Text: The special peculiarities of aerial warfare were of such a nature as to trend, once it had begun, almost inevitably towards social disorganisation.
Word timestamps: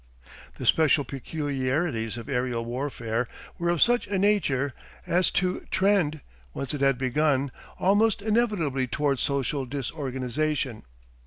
The 0.55 0.65
special 0.65 1.03
peculiarities 1.03 2.17
of 2.17 2.27
aerial 2.27 2.65
warfare 2.65 3.27
were 3.59 3.69
of 3.69 3.83
such 3.83 4.07
a 4.07 4.17
nature 4.17 4.73
as 5.05 5.29
to 5.37 5.67
trend, 5.69 6.21
once 6.55 6.73
it 6.73 6.81
had 6.81 6.97
begun, 6.97 7.51
almost 7.77 8.23
inevitably 8.23 8.87
towards 8.87 9.21
social 9.21 9.67
disorganisation. 9.67 10.85